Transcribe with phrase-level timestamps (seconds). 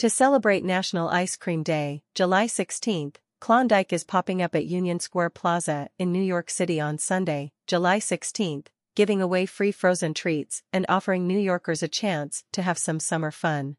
[0.00, 5.28] To celebrate National Ice Cream Day, July 16th, Klondike is popping up at Union Square
[5.28, 10.86] Plaza in New York City on Sunday, July 16th, giving away free frozen treats and
[10.88, 13.76] offering New Yorkers a chance to have some summer fun.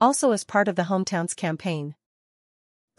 [0.00, 1.94] Also as part of the Hometowns campaign,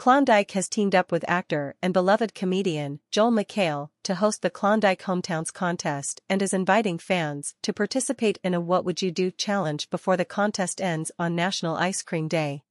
[0.01, 5.03] Klondike has teamed up with actor and beloved comedian Joel McHale to host the Klondike
[5.03, 9.91] Hometowns contest and is inviting fans to participate in a What Would You Do challenge
[9.91, 12.63] before the contest ends on National Ice Cream Day.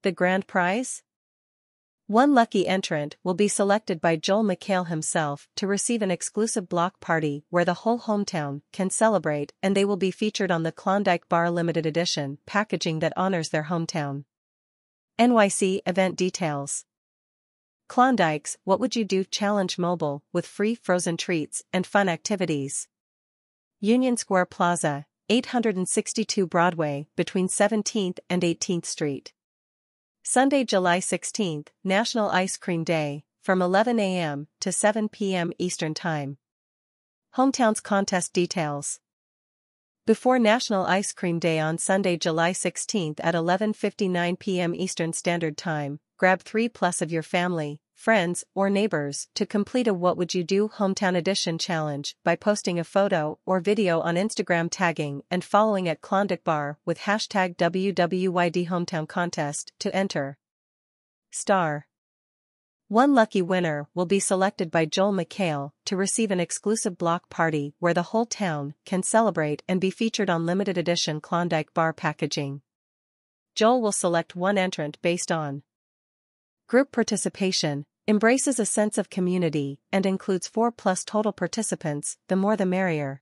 [0.00, 1.02] The grand prize?
[2.06, 6.98] One lucky entrant will be selected by Joel McHale himself to receive an exclusive block
[6.98, 11.28] party where the whole hometown can celebrate and they will be featured on the Klondike
[11.28, 14.24] Bar Limited Edition packaging that honors their hometown.
[15.18, 16.84] NYC event details.
[17.88, 22.86] Klondike's What Would You Do Challenge Mobile with free frozen treats and fun activities.
[23.80, 29.32] Union Square Plaza, 862 Broadway, between 17th and 18th Street.
[30.22, 34.46] Sunday, July 16th, National Ice Cream Day, from 11 a.m.
[34.60, 35.52] to 7 p.m.
[35.58, 36.38] Eastern Time.
[37.36, 39.00] Hometowns contest details.
[40.08, 44.74] Before National Ice Cream Day on Sunday, July 16 at 11:59 p.m.
[44.74, 49.92] Eastern Standard Time, grab 3 plus of your family, friends, or neighbors to complete a
[49.92, 54.68] What Would You Do Hometown Edition challenge by posting a photo or video on Instagram
[54.70, 60.38] tagging and following at Klondike Bar with hashtag WWYD Hometown Contest to enter.
[61.30, 61.87] Star
[62.88, 67.74] one lucky winner will be selected by Joel McHale to receive an exclusive block party
[67.78, 72.62] where the whole town can celebrate and be featured on limited edition Klondike bar packaging.
[73.54, 75.62] Joel will select one entrant based on
[76.66, 82.56] group participation, embraces a sense of community and includes 4 plus total participants, the more
[82.56, 83.20] the merrier.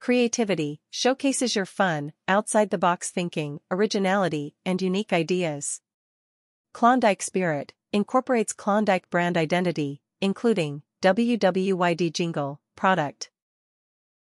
[0.00, 5.80] Creativity showcases your fun, outside the box thinking, originality, and unique ideas.
[6.74, 13.30] Klondike Spirit incorporates Klondike brand identity, including WWYD jingle, product,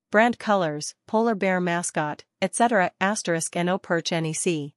[0.09, 2.91] brand colors, polar bear mascot, etc.
[2.99, 4.71] Asterisk NO Perch NEC.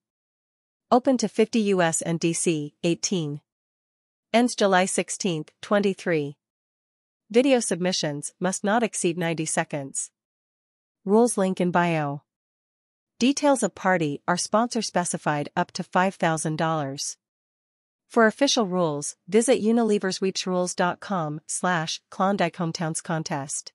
[0.91, 3.41] Open to 50 US and DC, 18.
[4.35, 6.37] Ends July 16, 23.
[7.31, 10.11] Video submissions must not exceed 90 seconds.
[11.07, 12.23] Rules link in bio.
[13.19, 17.17] Details of party are sponsor specified up to $5,000.
[18.13, 23.73] For official rules, visit unileversweepsrules.com slash Klondike Hometowns Contest.